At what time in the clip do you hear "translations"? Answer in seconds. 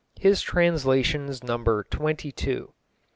0.41-1.43